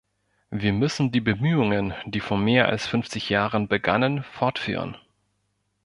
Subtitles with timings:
[0.49, 4.97] Wir müssen die Bemühungen, die vor mehr als fünfzig Jahren begannen, fortführen.